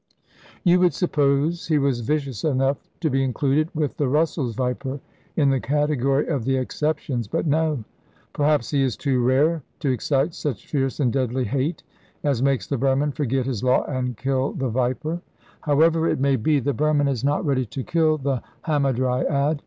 You 0.63 0.79
would 0.79 0.95
suppose 0.95 1.67
he 1.67 1.77
was 1.77 1.99
vicious 1.99 2.43
enough 2.43 2.89
to 3.01 3.11
be 3.11 3.23
included 3.23 3.69
with 3.75 3.97
the 3.97 4.07
Russell's 4.07 4.55
viper 4.55 4.99
in 5.35 5.51
the 5.51 5.59
category 5.59 6.25
of 6.27 6.43
the 6.43 6.57
exceptions, 6.57 7.27
but 7.27 7.45
no. 7.45 7.83
Perhaps 8.33 8.71
he 8.71 8.81
is 8.81 8.97
too 8.97 9.23
rare 9.23 9.61
to 9.79 9.91
excite 9.91 10.33
such 10.33 10.65
fierce 10.65 10.99
and 10.99 11.13
deadly 11.13 11.43
hate 11.43 11.83
as 12.23 12.41
makes 12.41 12.65
the 12.65 12.79
Burman 12.79 13.11
forget 13.11 13.45
his 13.45 13.63
law 13.63 13.83
and 13.83 14.17
kill 14.17 14.53
the 14.53 14.69
viper. 14.69 15.21
However 15.59 16.07
it 16.09 16.19
may 16.19 16.35
be, 16.35 16.59
the 16.59 16.73
Burman 16.73 17.07
is 17.07 17.23
not 17.23 17.45
ready 17.45 17.67
to 17.67 17.83
kill 17.83 18.17
the 18.17 18.41
hamadryad. 18.65 19.59